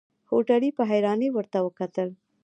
هوټلي 0.29 0.69
په 0.77 0.83
حيرانۍ 0.89 1.29
ورته 1.31 1.57
وکتل. 1.61 2.09